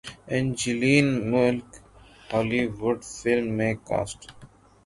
Angeline 0.31 1.07
Malik 1.31 1.69
Holi 2.29 2.63
would 2.79 2.99
film 3.17 3.47
میں 3.57 3.73
cost 3.87 4.19